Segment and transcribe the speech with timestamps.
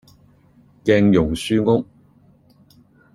[0.83, 1.85] 鏡蓉書屋